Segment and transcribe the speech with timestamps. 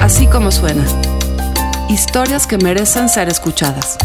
[0.00, 0.84] Así como suena.
[1.88, 3.96] Historias que merecen ser escuchadas.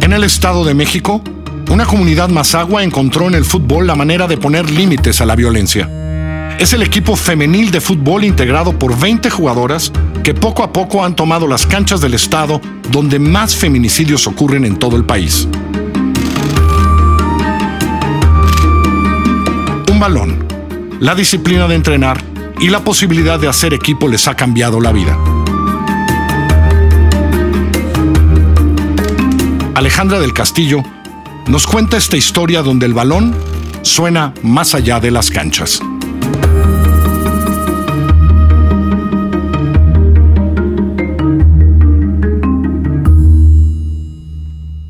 [0.00, 1.22] En el Estado de México,
[1.70, 5.88] una comunidad mazagua encontró en el fútbol la manera de poner límites a la violencia.
[6.58, 9.90] Es el equipo femenil de fútbol integrado por 20 jugadoras
[10.22, 12.60] que poco a poco han tomado las canchas del estado
[12.90, 15.48] donde más feminicidios ocurren en todo el país.
[20.02, 20.44] Balón,
[20.98, 22.20] la disciplina de entrenar
[22.58, 25.16] y la posibilidad de hacer equipo les ha cambiado la vida.
[29.76, 30.82] Alejandra del Castillo
[31.46, 33.32] nos cuenta esta historia donde el balón
[33.82, 35.80] suena más allá de las canchas.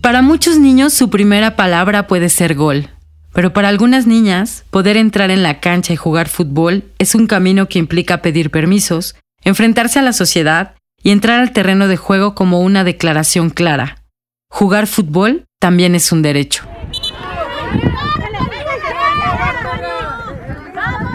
[0.01, 2.89] Para muchos niños su primera palabra puede ser gol,
[3.33, 7.69] pero para algunas niñas poder entrar en la cancha y jugar fútbol es un camino
[7.69, 12.61] que implica pedir permisos, enfrentarse a la sociedad y entrar al terreno de juego como
[12.61, 14.05] una declaración clara.
[14.49, 16.65] Jugar fútbol también es un derecho.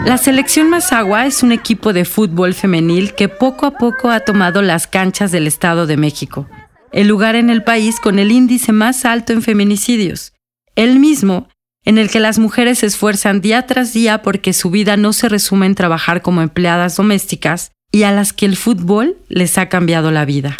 [0.04, 4.62] La selección Mazagua es un equipo de fútbol femenil que poco a poco ha tomado
[4.62, 6.48] las canchas del Estado de México
[6.92, 10.32] el lugar en el país con el índice más alto en feminicidios,
[10.74, 11.48] el mismo
[11.88, 15.26] en el que las mujeres se esfuerzan día tras día porque su vida no se
[15.30, 20.10] resume en trabajar como empleadas domésticas y a las que el fútbol les ha cambiado
[20.10, 20.54] la vida.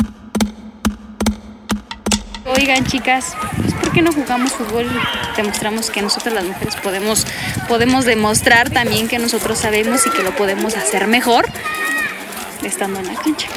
[2.47, 7.27] Oigan chicas, pues ¿por qué no jugamos fútbol y demostramos que nosotros las mujeres podemos,
[7.69, 11.45] podemos demostrar también que nosotros sabemos y que lo podemos hacer mejor
[12.63, 13.49] estando en la cancha?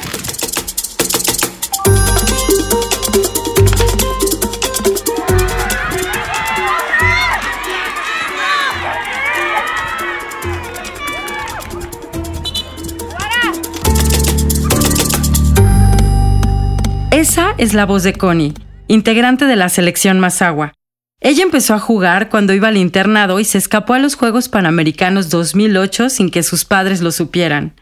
[17.22, 18.52] Esa es la voz de Connie,
[18.88, 20.72] integrante de la selección Mazagua.
[21.20, 25.30] Ella empezó a jugar cuando iba al internado y se escapó a los Juegos Panamericanos
[25.30, 27.76] 2008 sin que sus padres lo supieran.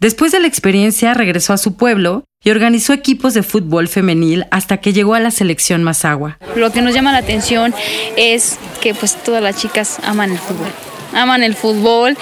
[0.00, 4.78] Después de la experiencia regresó a su pueblo y organizó equipos de fútbol femenil hasta
[4.78, 6.38] que llegó a la selección Mazagua.
[6.56, 7.74] Lo que nos llama la atención
[8.16, 10.72] es que pues todas las chicas aman el fútbol
[11.18, 12.16] aman el fútbol.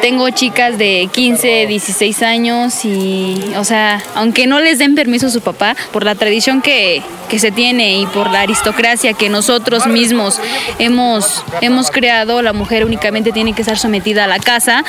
[0.00, 5.30] Tengo chicas de 15, 16 años y, o sea, aunque no les den permiso a
[5.30, 7.02] su papá, por la tradición que,
[7.34, 10.38] se tiene y por la aristocracia que nosotros mismos
[10.78, 14.84] hemos, hemos creado, la mujer únicamente tiene que estar sometida a la casa,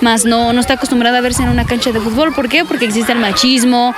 [0.00, 2.32] más no, no está acostumbrada a verse en una cancha de fútbol.
[2.32, 2.64] ¿Por qué?
[2.64, 3.96] Porque existe el machismo.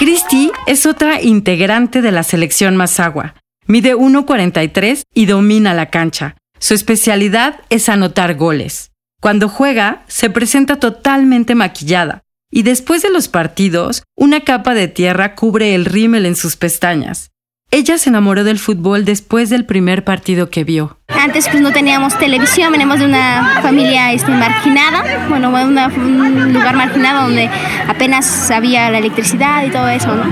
[0.00, 3.34] Christy es otra integrante de la selección Mazagua.
[3.66, 6.36] Mide 1.43 y domina la cancha.
[6.58, 8.92] Su especialidad es anotar goles.
[9.20, 15.34] Cuando juega, se presenta totalmente maquillada y después de los partidos, una capa de tierra
[15.34, 17.29] cubre el rímel en sus pestañas.
[17.72, 20.98] Ella se enamoró del fútbol después del primer partido que vio.
[21.06, 27.22] Antes pues no teníamos televisión, venimos de una familia este, marginada, bueno, un lugar marginado
[27.22, 27.48] donde
[27.86, 30.24] apenas había la electricidad y todo eso, ¿no?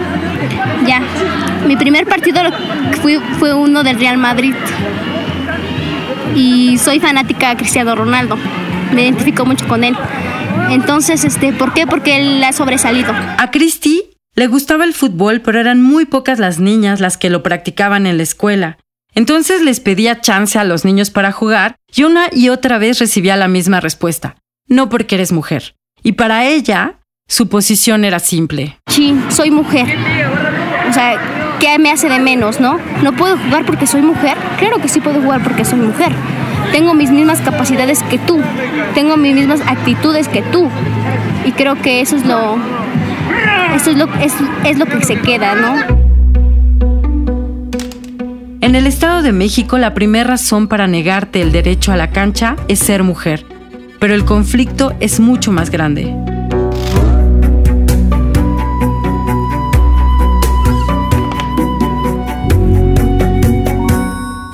[0.84, 1.00] Ya,
[1.64, 2.40] mi primer partido
[3.02, 4.54] fue, fue uno del Real Madrid
[6.34, 8.36] y soy fanática de Cristiano Ronaldo,
[8.92, 9.96] me identifico mucho con él.
[10.70, 11.86] Entonces, este, ¿por qué?
[11.86, 13.12] Porque él ha sobresalido.
[13.12, 14.07] A Cristi
[14.38, 18.18] le gustaba el fútbol, pero eran muy pocas las niñas las que lo practicaban en
[18.18, 18.78] la escuela.
[19.12, 23.36] Entonces les pedía chance a los niños para jugar y una y otra vez recibía
[23.36, 24.36] la misma respuesta.
[24.68, 25.74] No porque eres mujer.
[26.04, 28.78] Y para ella, su posición era simple.
[28.86, 29.88] Sí, soy mujer.
[30.88, 32.78] O sea, ¿qué me hace de menos, no?
[33.02, 34.36] ¿No puedo jugar porque soy mujer?
[34.60, 36.12] Claro que sí puedo jugar porque soy mujer.
[36.70, 38.40] Tengo mis mismas capacidades que tú.
[38.94, 40.70] Tengo mis mismas actitudes que tú.
[41.44, 42.56] Y creo que eso es lo,
[43.74, 45.98] eso es lo, que se queda, ¿no?
[48.60, 52.56] En el Estado de México, la primera razón para negarte el derecho a la cancha
[52.68, 53.44] es ser mujer,
[53.98, 56.14] pero el conflicto es mucho más grande.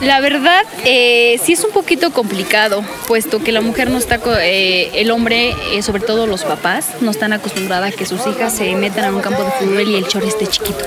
[0.05, 4.91] La verdad, eh, sí es un poquito complicado, puesto que la mujer no está, eh,
[4.97, 8.75] el hombre, eh, sobre todo los papás, no están acostumbrados a que sus hijas se
[8.75, 10.85] metan en un campo de fútbol y el chor esté chiquito.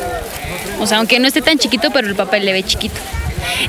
[0.80, 3.00] O sea, aunque no esté tan chiquito, pero el papá le ve chiquito.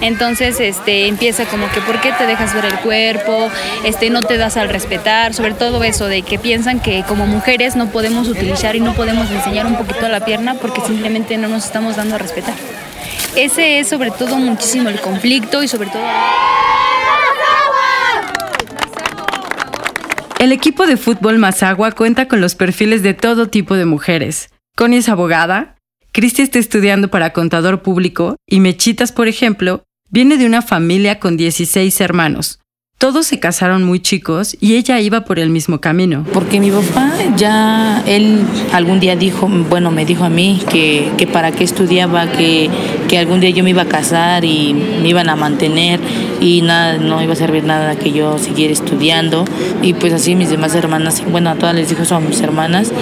[0.03, 3.51] Entonces, este, empieza como que, ¿por qué te dejas ver el cuerpo?
[3.85, 7.75] Este, no te das al respetar, sobre todo eso de que piensan que como mujeres
[7.75, 11.65] no podemos utilizar y no podemos enseñar un poquito la pierna porque simplemente no nos
[11.65, 12.55] estamos dando a respetar.
[13.39, 16.03] Ese es sobre todo muchísimo el conflicto y sobre todo...
[20.41, 24.51] El equipo de fútbol Mazagua cuenta con los perfiles de todo tipo de mujeres.
[24.77, 25.77] Connie es abogada,
[26.11, 31.37] Cristi está estudiando para contador público y Mechitas, por ejemplo, viene de una familia con
[31.37, 32.59] 16 hermanos.
[32.99, 36.25] Todos se casaron muy chicos y ella iba por el mismo camino.
[36.33, 38.41] Porque mi papá ya, él
[38.73, 42.69] algún día dijo, bueno, me dijo a mí que, que para qué estudiaba, que,
[43.07, 46.01] que, algún día yo me iba a casar y me iban a mantener
[46.41, 49.45] y nada, no iba a servir nada que yo siguiera estudiando.
[49.81, 52.93] Y pues así mis demás hermanas, bueno, a todas les dijo eso a mis hermanas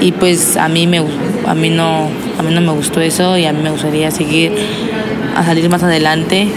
[0.00, 0.98] y pues a mí, me,
[1.46, 2.08] a mí, no,
[2.40, 4.50] a mí no me gustó eso y a mí me gustaría seguir
[5.36, 6.48] a salir más adelante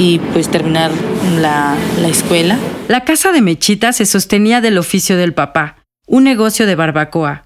[0.00, 0.90] y pues terminar
[1.42, 2.58] la, la escuela.
[2.88, 5.76] La casa de Mechita se sostenía del oficio del papá,
[6.06, 7.44] un negocio de barbacoa.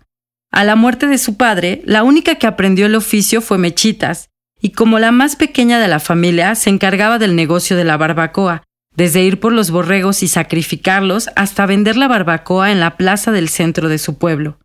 [0.53, 4.29] A la muerte de su padre, la única que aprendió el oficio fue Mechitas,
[4.61, 8.63] y como la más pequeña de la familia, se encargaba del negocio de la barbacoa,
[8.97, 13.49] desde ir por los borregos y sacrificarlos hasta vender la barbacoa en la plaza del
[13.49, 14.61] centro de su pueblo.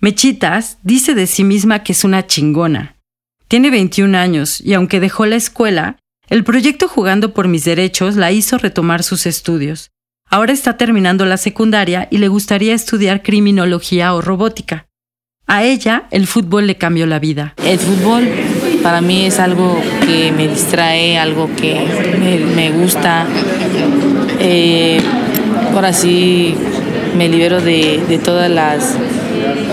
[0.00, 2.96] Mechitas dice de sí misma que es una chingona.
[3.46, 5.98] Tiene 21 años y aunque dejó la escuela,
[6.28, 9.90] el proyecto Jugando por mis derechos la hizo retomar sus estudios.
[10.28, 14.86] Ahora está terminando la secundaria y le gustaría estudiar criminología o robótica.
[15.46, 17.54] A ella el fútbol le cambió la vida.
[17.62, 18.28] El fútbol
[18.82, 21.84] para mí es algo que me distrae, algo que
[22.54, 23.26] me, gusta.
[24.38, 25.02] Eh,
[25.74, 26.54] ahora sí
[27.16, 28.96] me libero de, de todas las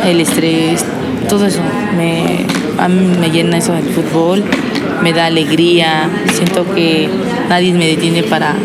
[0.03, 0.83] el estrés,
[1.29, 1.61] todo eso.
[1.95, 2.45] Me,
[2.77, 4.43] a mí me llena eso del fútbol
[5.01, 7.09] me da alegría, siento que
[7.47, 8.55] nadie me detiene para,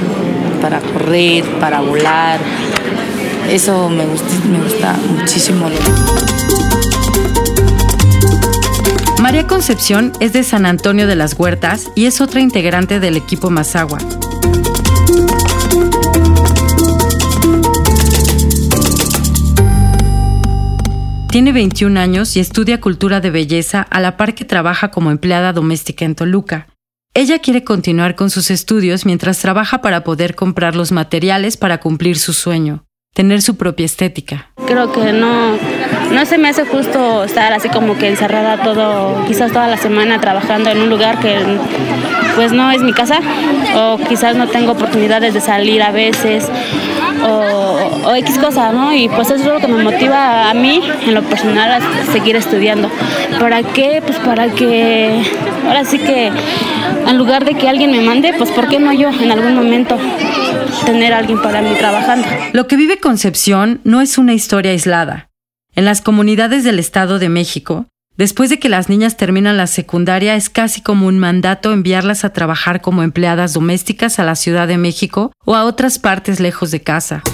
[0.61, 2.41] para correr, para volar.
[3.51, 5.69] Eso me gusta, me gusta muchísimo.
[9.21, 13.51] María Concepción es de San Antonio de las Huertas y es otra integrante del equipo
[13.51, 13.99] Mazagua.
[21.35, 25.53] Tiene 21 años y estudia cultura de belleza a la par que trabaja como empleada
[25.53, 26.69] doméstica en Toluca.
[27.13, 32.21] Ella quiere continuar con sus estudios mientras trabaja para poder comprar los materiales para cumplir
[32.21, 32.85] su sueño,
[33.15, 34.53] tener su propia estética.
[34.65, 35.59] Creo que no,
[36.13, 40.21] no se me hace justo estar así como que encerrada todo, quizás toda la semana
[40.21, 41.37] trabajando en un lugar que
[42.37, 43.19] pues no es mi casa
[43.77, 46.49] o quizás no tengo oportunidades de salir a veces
[47.25, 48.95] o, X cosa, ¿no?
[48.95, 52.37] Y pues eso es lo que me motiva a mí, en lo personal, a seguir
[52.37, 52.91] estudiando.
[53.41, 54.03] ¿Para qué?
[54.07, 55.23] Pues para que,
[55.67, 56.31] ahora sí que,
[57.07, 59.99] en lugar de que alguien me mande, pues ¿por qué no yo en algún momento
[60.85, 62.27] tener alguien para mí trabajando?
[62.53, 65.31] Lo que vive Concepción no es una historia aislada.
[65.75, 70.37] En las comunidades del Estado de México, Después de que las niñas terminan la secundaria,
[70.37, 74.79] es casi como un mandato enviarlas a trabajar como empleadas domésticas a la Ciudad de
[74.79, 77.25] México o a otras partes lejos de casa.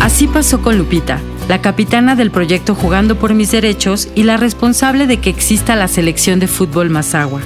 [0.00, 5.06] Así pasó con Lupita, la capitana del proyecto Jugando por mis derechos y la responsable
[5.06, 7.42] de que exista la selección de fútbol Mazagua.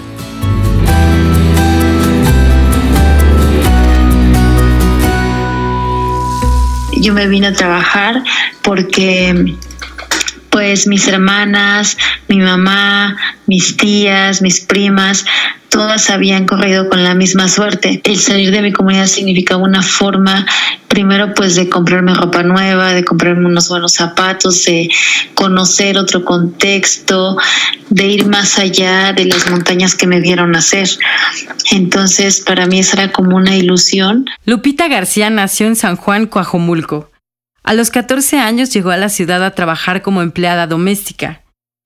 [6.92, 8.22] Yo me vine a trabajar
[8.62, 9.56] porque
[10.52, 11.97] pues mis hermanas,
[12.28, 13.16] mi mamá,
[13.47, 15.25] mis tías, mis primas,
[15.71, 18.02] todas habían corrido con la misma suerte.
[18.04, 20.47] El salir de mi comunidad significaba una forma,
[20.88, 24.90] primero pues de comprarme ropa nueva, de comprarme unos buenos zapatos, de
[25.35, 27.38] conocer otro contexto,
[27.88, 30.90] de ir más allá de las montañas que me vieron nacer.
[31.71, 34.26] Entonces para mí esa era como una ilusión.
[34.44, 37.12] Lupita García nació en San Juan, Coajomulco.
[37.62, 41.42] A los 14 años llegó a la ciudad a trabajar como empleada doméstica.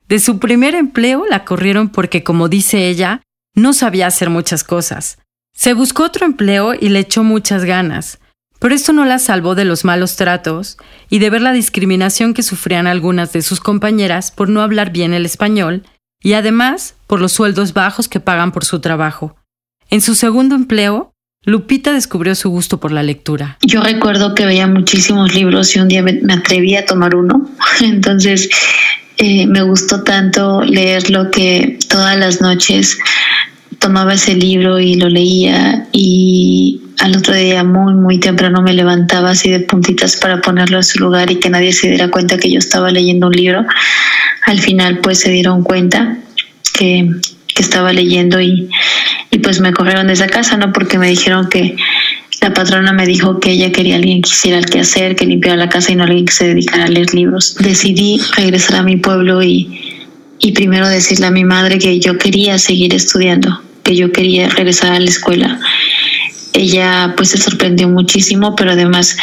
[0.08, 3.22] De su primer empleo la corrieron porque, como dice ella,
[3.54, 5.18] no sabía hacer muchas cosas.
[5.54, 8.18] Se buscó otro empleo y le echó muchas ganas,
[8.58, 10.78] pero esto no la salvó de los malos tratos
[11.08, 15.12] y de ver la discriminación que sufrían algunas de sus compañeras por no hablar bien
[15.14, 15.84] el español
[16.22, 19.36] y además por los sueldos bajos que pagan por su trabajo.
[19.88, 21.12] En su segundo empleo,
[21.46, 23.56] Lupita descubrió su gusto por la lectura.
[23.62, 27.48] Yo recuerdo que veía muchísimos libros y un día me, atreví a tomar uno.
[27.80, 28.50] Entonces
[29.16, 32.98] eh, me gustó tanto leerlo que todas las noches
[33.78, 39.30] tomaba ese libro y lo leía y al otro día muy muy temprano me levantaba
[39.30, 42.50] así de puntitas para ponerlo en su lugar y que nadie se diera cuenta que
[42.50, 43.64] yo estaba leyendo un libro.
[44.46, 46.18] Al final pues se dieron cuenta
[46.76, 47.08] que
[47.56, 48.68] que estaba leyendo y,
[49.30, 50.72] y pues me corrieron de esa casa, ¿no?
[50.72, 51.76] Porque me dijeron que
[52.40, 55.68] la patrona me dijo que ella quería alguien que hiciera el quehacer, que limpiara la
[55.68, 57.56] casa y no alguien que se dedicara a leer libros.
[57.58, 59.80] Decidí regresar a mi pueblo y,
[60.38, 64.92] y primero decirle a mi madre que yo quería seguir estudiando, que yo quería regresar
[64.92, 65.58] a la escuela.
[66.52, 69.16] Ella pues se sorprendió muchísimo, pero además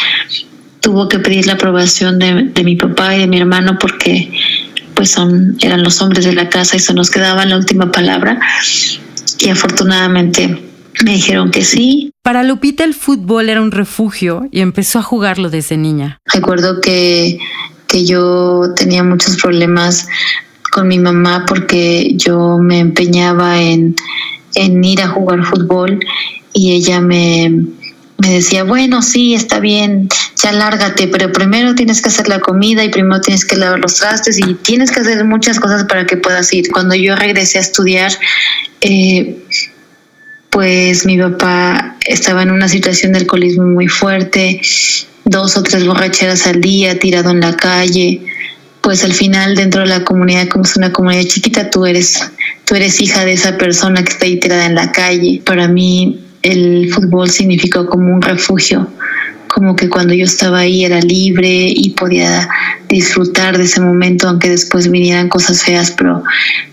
[0.80, 4.30] tuvo que pedir la aprobación de, de mi papá y de mi hermano porque
[4.94, 8.38] pues son eran los hombres de la casa y eso nos quedaba la última palabra
[9.44, 10.58] y afortunadamente
[11.04, 12.12] me dijeron que sí.
[12.22, 16.18] Para Lupita el fútbol era un refugio y empezó a jugarlo desde niña.
[16.32, 17.38] Recuerdo que,
[17.86, 20.08] que yo tenía muchos problemas
[20.72, 23.94] con mi mamá porque yo me empeñaba en,
[24.54, 26.00] en ir a jugar fútbol
[26.54, 27.66] y ella me,
[28.18, 30.08] me decía, bueno, sí, está bien,
[30.40, 33.96] ya lárgate, pero primero tienes que hacer la comida y primero tienes que lavar los
[33.96, 36.70] trastes y tienes que hacer muchas cosas para que puedas ir.
[36.70, 38.12] Cuando yo regresé a estudiar,
[38.80, 39.36] eh,
[40.50, 44.60] pues mi papá estaba en una situación de alcoholismo muy fuerte,
[45.24, 48.20] dos o tres borracheras al día, tirado en la calle.
[48.80, 52.30] Pues al final dentro de la comunidad, como es una comunidad chiquita, tú eres,
[52.64, 55.42] tú eres hija de esa persona que está ahí tirada en la calle.
[55.44, 58.86] Para mí el fútbol significó como un refugio,
[59.48, 62.48] como que cuando yo estaba ahí era libre y podía
[62.88, 66.22] disfrutar de ese momento, aunque después vinieran cosas feas, pero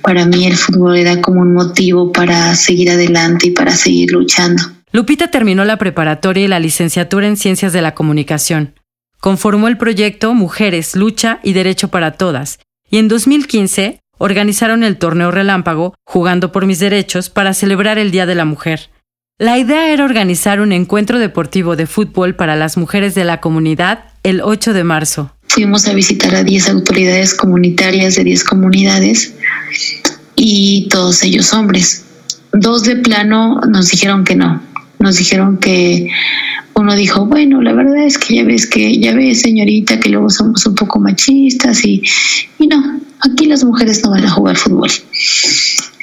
[0.02, 4.62] para mí el fútbol era como un motivo para seguir adelante y para seguir luchando.
[4.92, 8.74] Lupita terminó la preparatoria y la licenciatura en Ciencias de la Comunicación.
[9.22, 12.60] Conformó el proyecto Mujeres, Lucha y Derecho para Todas,
[12.90, 18.26] y en 2015 organizaron el torneo Relámpago, Jugando por mis Derechos, para celebrar el Día
[18.26, 18.90] de la Mujer.
[19.42, 24.04] La idea era organizar un encuentro deportivo de fútbol para las mujeres de la comunidad
[24.22, 25.32] el 8 de marzo.
[25.48, 29.34] Fuimos a visitar a 10 autoridades comunitarias de 10 comunidades
[30.36, 32.06] y todos ellos hombres.
[32.54, 34.62] Dos de plano nos dijeron que no.
[35.00, 36.08] Nos dijeron que
[36.76, 40.30] uno dijo, bueno, la verdad es que ya ves que, ya ves señorita, que luego
[40.30, 42.02] somos un poco machistas y,
[42.60, 44.90] y no, aquí las mujeres no van a jugar fútbol.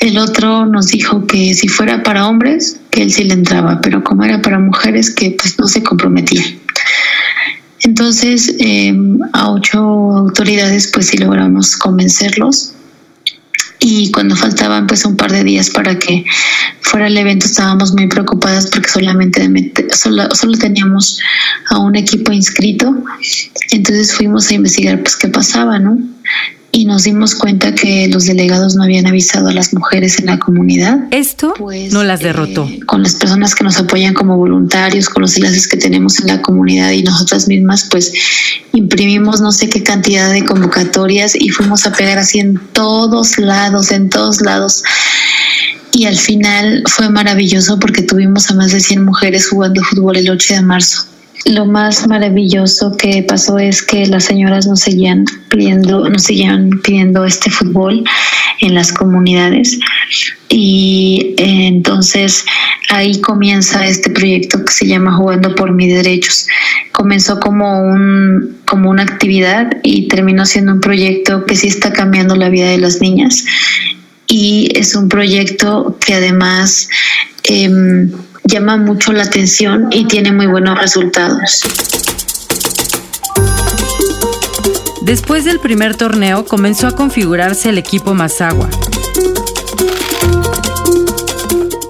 [0.00, 4.04] El otro nos dijo que si fuera para hombres, que él sí le entraba, pero
[4.04, 6.44] como era para mujeres, que pues no se comprometía.
[7.82, 8.94] Entonces, eh,
[9.32, 12.74] a ocho autoridades, pues sí logramos convencerlos.
[13.80, 16.24] Y cuando faltaban pues un par de días para que
[16.80, 19.48] fuera el evento, estábamos muy preocupadas porque solamente
[19.92, 21.20] solo, solo teníamos
[21.70, 22.94] a un equipo inscrito.
[23.70, 25.98] Entonces fuimos a investigar pues qué pasaba, ¿no?
[26.78, 30.38] Y nos dimos cuenta que los delegados no habían avisado a las mujeres en la
[30.38, 31.08] comunidad.
[31.10, 32.68] Esto pues, no las derrotó.
[32.68, 36.28] Eh, con las personas que nos apoyan como voluntarios, con los enlaces que tenemos en
[36.28, 38.12] la comunidad y nosotras mismas, pues
[38.72, 43.90] imprimimos no sé qué cantidad de convocatorias y fuimos a pegar así en todos lados,
[43.90, 44.84] en todos lados.
[45.90, 50.30] Y al final fue maravilloso porque tuvimos a más de 100 mujeres jugando fútbol el
[50.30, 51.08] 8 de marzo
[51.44, 57.24] lo más maravilloso que pasó es que las señoras nos seguían pidiendo, nos seguían pidiendo
[57.24, 58.04] este fútbol
[58.60, 59.78] en las comunidades
[60.48, 62.44] y eh, entonces
[62.90, 66.46] ahí comienza este proyecto que se llama Jugando por mis derechos.
[66.92, 72.36] Comenzó como un como una actividad y terminó siendo un proyecto que sí está cambiando
[72.36, 73.44] la vida de las niñas
[74.26, 76.88] y es un proyecto que además
[77.44, 78.08] eh,
[78.48, 81.62] llama mucho la atención y tiene muy buenos resultados.
[85.02, 88.68] Después del primer torneo comenzó a configurarse el equipo Mazagua.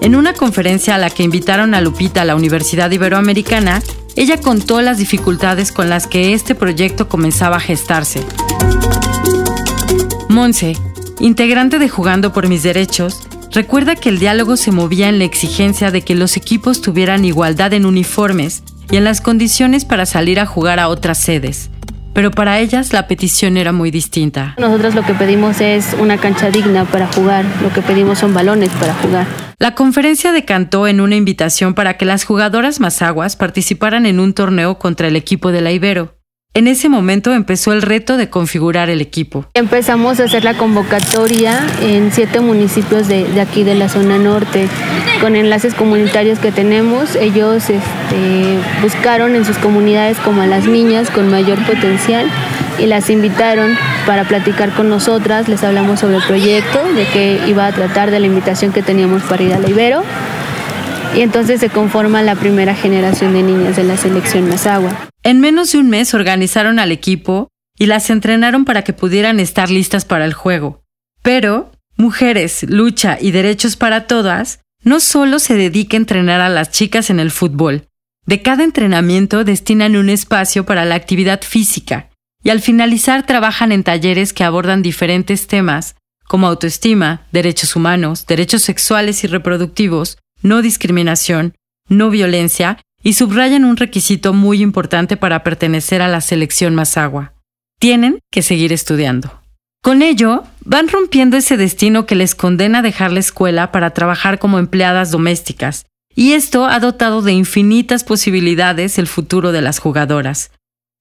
[0.01, 3.81] En una conferencia a la que invitaron a Lupita a la Universidad Iberoamericana,
[4.17, 8.25] ella contó las dificultades con las que este proyecto comenzaba a gestarse.
[10.29, 10.77] Monse,
[11.21, 13.21] integrante de Jugando por mis Derechos,
[13.59, 17.73] Recuerda que el diálogo se movía en la exigencia de que los equipos tuvieran igualdad
[17.73, 21.69] en uniformes y en las condiciones para salir a jugar a otras sedes.
[22.15, 24.55] Pero para ellas la petición era muy distinta.
[24.59, 28.71] Nosotros lo que pedimos es una cancha digna para jugar, lo que pedimos son balones
[28.79, 29.27] para jugar.
[29.59, 34.79] La conferencia decantó en una invitación para que las jugadoras mazaguas participaran en un torneo
[34.79, 36.18] contra el equipo de la Ibero.
[36.59, 39.45] En ese momento empezó el reto de configurar el equipo.
[39.55, 44.67] Empezamos a hacer la convocatoria en siete municipios de, aquí de la zona norte,
[45.21, 47.15] con enlaces comunitarios que tenemos.
[47.15, 52.27] Ellos este, buscaron en sus comunidades como a las niñas con mayor potencial
[52.81, 55.47] y las invitaron para platicar con nosotras.
[55.47, 59.23] Les hablamos sobre el proyecto, de que iba a tratar de la invitación que teníamos
[59.23, 60.03] para ir a la Ibero.
[61.15, 65.09] Y entonces se conforma la primera generación de niñas de la selección Mazagua.
[65.29, 69.69] En menos de un mes organizaron al equipo y las entrenaron para que pudieran estar
[69.69, 70.81] listas para el juego.
[71.21, 76.71] Pero Mujeres, Lucha y Derechos para Todas no solo se dedica a entrenar a las
[76.71, 77.85] chicas en el fútbol.
[78.25, 82.09] De cada entrenamiento destinan un espacio para la actividad física
[82.43, 88.63] y al finalizar trabajan en talleres que abordan diferentes temas como autoestima, derechos humanos, derechos
[88.63, 91.53] sexuales y reproductivos, no discriminación,
[91.91, 97.35] no violencia y subrayan un requisito muy importante para pertenecer a la selección Mazagua.
[97.79, 99.41] Tienen que seguir estudiando.
[99.83, 104.39] Con ello, van rompiendo ese destino que les condena a dejar la escuela para trabajar
[104.39, 110.51] como empleadas domésticas, y esto ha dotado de infinitas posibilidades el futuro de las jugadoras.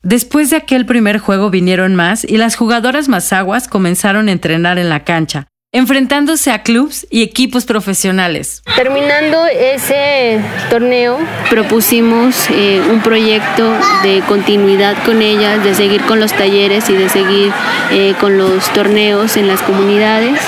[0.03, 4.89] Después de aquel primer juego vinieron más y las jugadoras mazaguas comenzaron a entrenar en
[4.89, 8.63] la cancha, enfrentándose a clubes y equipos profesionales.
[8.75, 11.19] Terminando ese torneo,
[11.49, 17.09] propusimos eh, un proyecto de continuidad con ellas, de seguir con los talleres y de
[17.09, 17.53] seguir
[17.91, 20.39] eh, con los torneos en las comunidades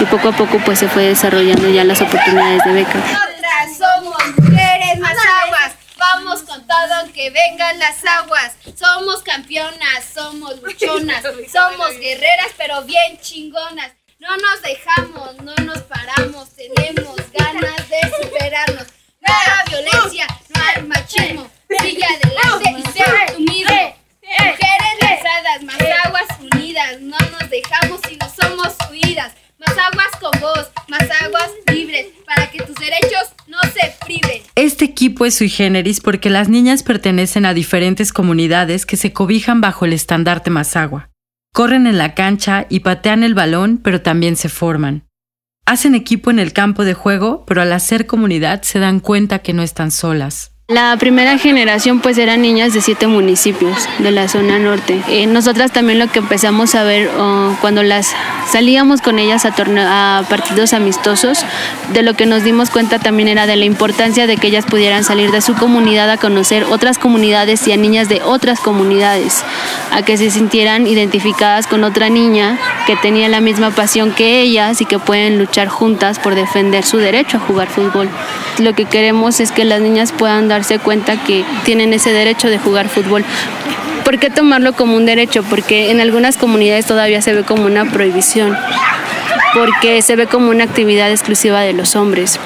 [0.00, 2.94] y poco a poco pues se fue desarrollando ya las oportunidades de becas.
[2.96, 11.22] Nosotras somos mujeres mazaguas, vamos con todo aunque vengan las aguas, somos campeonas, somos luchonas,
[11.52, 13.92] somos guerreras pero bien chingonas.
[14.22, 18.86] No nos dejamos, no nos paramos, tenemos ganas de superarnos.
[19.20, 21.50] No hay violencia, no hay machismo.
[21.82, 23.96] Sigue adelante y sé tú mismo.
[24.22, 27.00] Mujeres lanzadas, más aguas unidas.
[27.00, 29.32] No nos dejamos y no somos huidas.
[29.58, 34.40] Más aguas con vos, más aguas libres, para que tus derechos no se priven.
[34.54, 39.60] Este equipo es sui generis porque las niñas pertenecen a diferentes comunidades que se cobijan
[39.60, 41.11] bajo el estandarte Mazagua.
[41.54, 45.04] Corren en la cancha y patean el balón, pero también se forman.
[45.66, 49.52] Hacen equipo en el campo de juego, pero al hacer comunidad se dan cuenta que
[49.52, 50.52] no están solas.
[50.68, 55.02] La primera generación pues eran niñas de siete municipios de la zona norte.
[55.08, 58.14] Eh, nosotras también lo que empezamos a ver oh, cuando las
[58.50, 61.44] salíamos con ellas a, a partidos amistosos,
[61.92, 65.04] de lo que nos dimos cuenta también era de la importancia de que ellas pudieran
[65.04, 69.44] salir de su comunidad a conocer otras comunidades y a niñas de otras comunidades,
[69.92, 74.80] a que se sintieran identificadas con otra niña que tenía la misma pasión que ellas
[74.80, 78.08] y que pueden luchar juntas por defender su derecho a jugar fútbol.
[78.58, 82.58] Lo que queremos es que las niñas puedan darse cuenta que tienen ese derecho de
[82.58, 83.24] jugar fútbol.
[84.04, 85.42] ¿Por qué tomarlo como un derecho?
[85.42, 88.56] Porque en algunas comunidades todavía se ve como una prohibición,
[89.54, 92.40] porque se ve como una actividad exclusiva de los hombres.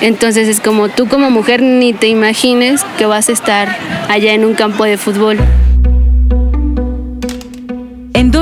[0.00, 3.76] Entonces es como tú como mujer ni te imagines que vas a estar
[4.08, 5.38] allá en un campo de fútbol.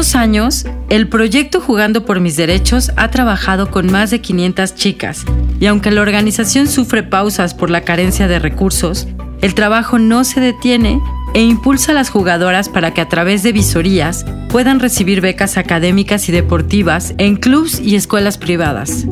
[0.00, 5.26] Dos años, el proyecto Jugando por mis Derechos ha trabajado con más de 500 chicas
[5.60, 9.08] y aunque la organización sufre pausas por la carencia de recursos,
[9.42, 10.98] el trabajo no se detiene
[11.34, 16.30] e impulsa a las jugadoras para que a través de visorías puedan recibir becas académicas
[16.30, 19.04] y deportivas en clubs y escuelas privadas.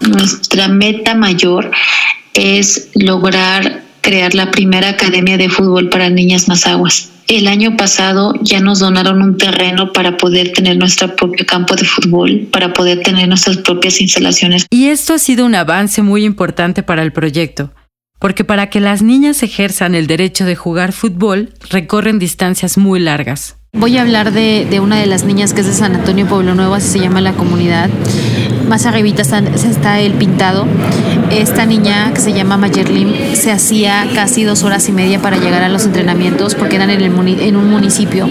[0.00, 1.70] Nuestra meta mayor
[2.32, 7.09] es lograr crear la primera academia de fútbol para niñas mazaguas.
[7.30, 11.84] El año pasado ya nos donaron un terreno para poder tener nuestro propio campo de
[11.84, 14.66] fútbol, para poder tener nuestras propias instalaciones.
[14.68, 17.72] Y esto ha sido un avance muy importante para el proyecto,
[18.18, 23.58] porque para que las niñas ejerzan el derecho de jugar fútbol, recorren distancias muy largas.
[23.74, 26.56] Voy a hablar de, de, una de las niñas que es de San Antonio Pueblo
[26.56, 27.90] Nuevo, así se llama la comunidad.
[28.70, 30.64] Más arribita está, está, el pintado.
[31.32, 35.64] Esta niña que se llama Mayerlim se hacía casi dos horas y media para llegar
[35.64, 38.28] a los entrenamientos porque eran en, el, en un municipio.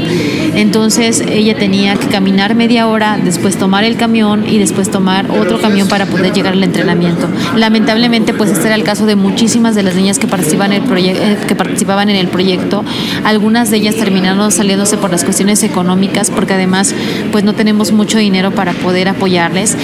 [0.56, 5.60] Entonces ella tenía que caminar media hora, después tomar el camión y después tomar otro
[5.60, 7.28] camión para poder llegar al entrenamiento.
[7.58, 11.06] Lamentablemente, pues este era el caso de muchísimas de las niñas que participaban en el,
[11.06, 12.86] eh, que participaban en el proyecto.
[13.25, 16.95] Algunas de ellas terminaron saliéndose por las cuestiones económicas porque además
[17.34, 19.75] pues no tenemos mucho dinero para poder apoyarles,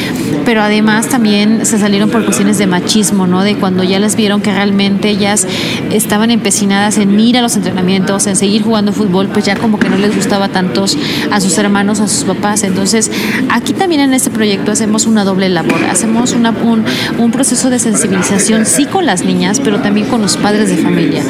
[0.46, 3.44] pero además también se salieron por cuestiones de machismo, ¿no?
[3.44, 5.48] De cuando ya les vieron que realmente ellas
[5.92, 9.90] estaban empecinadas en ir a los entrenamientos, en seguir jugando fútbol, pues ya como que
[9.90, 10.98] no les gustaba tantos
[11.32, 12.64] a sus hermanos, a sus papás.
[12.64, 13.12] Entonces,
[13.50, 16.86] aquí también en este proyecto hacemos una doble labor, hacemos una, un,
[17.18, 21.24] un proceso de sensibilización, sí con las niñas, pero también con los padres de familia.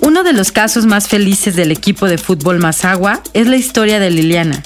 [0.00, 4.10] Uno de los casos más felices del equipo de fútbol Mazagua es la historia de
[4.10, 4.62] Liliana,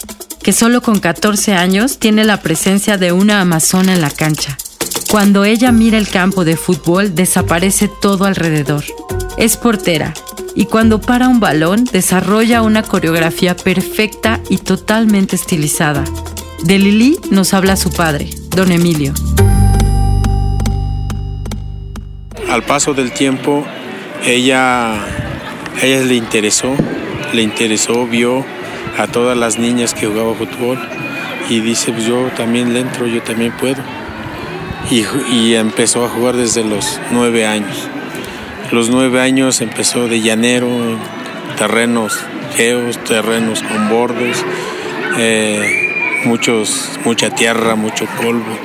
[0.48, 4.56] que solo con 14 años tiene la presencia de una amazona en la cancha.
[5.10, 8.82] Cuando ella mira el campo de fútbol desaparece todo alrededor.
[9.36, 10.14] Es portera
[10.54, 16.04] y cuando para un balón desarrolla una coreografía perfecta y totalmente estilizada.
[16.64, 19.12] De Lili nos habla su padre, don Emilio.
[22.48, 23.66] Al paso del tiempo,
[24.24, 24.94] ella,
[25.82, 26.74] ella le interesó,
[27.34, 28.46] le interesó, vio
[28.98, 30.78] a todas las niñas que jugaban fútbol
[31.48, 33.82] y dice, pues yo también le entro, yo también puedo.
[34.90, 37.88] Y, y empezó a jugar desde los nueve años.
[38.70, 40.68] Los nueve años empezó de llanero,
[41.56, 42.18] terrenos
[42.54, 44.44] feos, terrenos con bordes,
[45.16, 48.58] eh, muchos, mucha tierra, mucho polvo.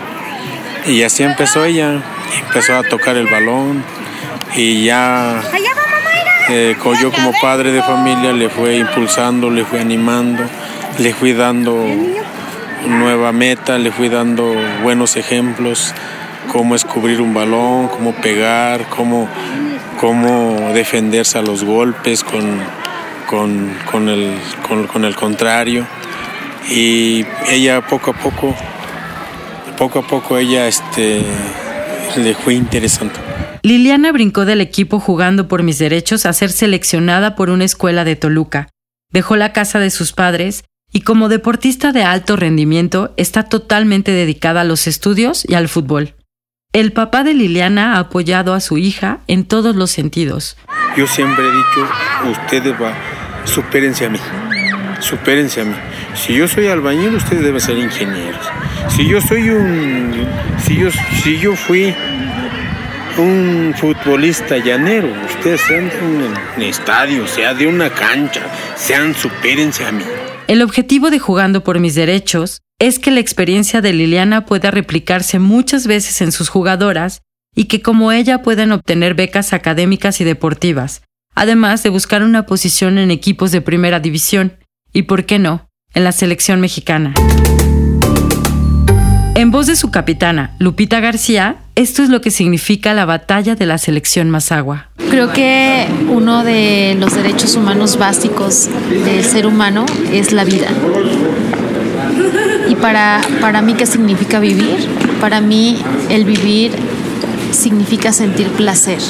[0.87, 2.01] Y así empezó ella,
[2.47, 3.83] empezó a tocar el balón
[4.55, 5.41] y ya
[6.49, 10.43] eh, como padre de familia le fue impulsando, le fui animando,
[10.99, 11.85] le fui dando
[12.87, 15.93] nueva meta, le fui dando buenos ejemplos,
[16.51, 19.27] cómo escubrir un balón, cómo pegar, cómo,
[19.99, 22.59] cómo defenderse a los golpes con,
[23.27, 24.37] con, el,
[24.91, 25.85] con, el contrario.
[26.69, 28.55] Y ella poco a poco,
[29.77, 31.23] poco a poco ella este,
[32.17, 33.32] le fue interesante.
[33.65, 38.17] Liliana brincó del equipo jugando por mis derechos a ser seleccionada por una escuela de
[38.17, 38.67] Toluca.
[39.09, 44.61] Dejó la casa de sus padres y como deportista de alto rendimiento está totalmente dedicada
[44.61, 46.15] a los estudios y al fútbol.
[46.73, 50.57] El papá de Liliana ha apoyado a su hija en todos los sentidos.
[50.97, 51.87] Yo siempre he dicho,
[52.31, 52.93] ustedes va,
[53.45, 54.19] supérense a mí,
[54.99, 55.75] supérense a mí.
[56.15, 58.45] Si yo soy albañil, ustedes deben ser ingenieros.
[58.89, 60.27] Si yo soy un,
[60.61, 60.89] si yo,
[61.23, 61.95] si yo fui
[63.17, 65.09] un futbolista llanero.
[65.25, 68.41] Ustedes sean un estadio, sea de una cancha,
[68.75, 70.03] sean supérense a mí.
[70.47, 75.39] El objetivo de Jugando por mis derechos es que la experiencia de Liliana pueda replicarse
[75.39, 77.21] muchas veces en sus jugadoras
[77.55, 81.03] y que como ella puedan obtener becas académicas y deportivas,
[81.35, 84.57] además de buscar una posición en equipos de primera división
[84.91, 87.13] y, por qué no, en la selección mexicana.
[89.43, 93.65] En voz de su capitana, Lupita García, esto es lo que significa la batalla de
[93.65, 94.87] la selección Mazagua.
[95.09, 100.67] Creo que uno de los derechos humanos básicos del ser humano es la vida.
[102.69, 104.77] Y para, para mí, ¿qué significa vivir?
[105.19, 105.77] Para mí,
[106.09, 106.71] el vivir
[107.51, 109.01] significa sentir placer,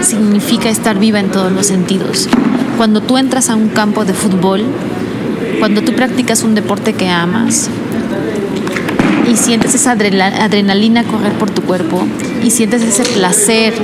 [0.00, 2.28] significa estar viva en todos los sentidos.
[2.76, 4.62] Cuando tú entras a un campo de fútbol,
[5.58, 7.68] cuando tú practicas un deporte que amas,
[9.28, 12.06] y sientes esa adrenalina correr por tu cuerpo
[12.42, 13.74] y sientes ese placer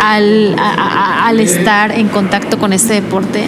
[0.00, 3.44] al, estar en contacto con este deporte,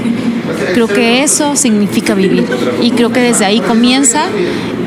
[0.72, 2.46] creo que eso significa vivir.
[2.80, 4.26] Y creo que desde ahí comienza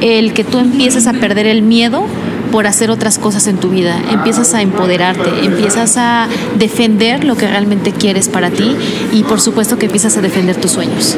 [0.01, 2.05] el que tú empieces a perder el miedo
[2.51, 7.47] por hacer otras cosas en tu vida, empiezas a empoderarte, empiezas a defender lo que
[7.47, 8.75] realmente quieres para ti
[9.11, 11.17] y por supuesto que empiezas a defender tus sueños.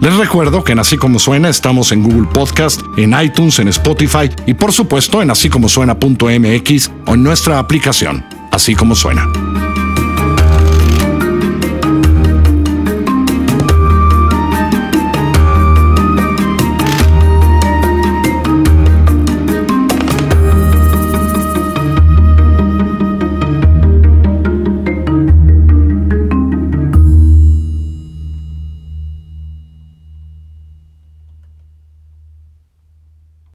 [0.00, 4.30] Les recuerdo que en Así Como Suena estamos en Google Podcast, en iTunes, en Spotify
[4.46, 9.26] y por supuesto en así como suena.mx o en nuestra aplicación, Así Como Suena.